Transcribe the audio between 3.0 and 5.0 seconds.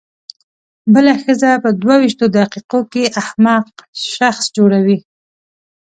احمق شخص جوړوي.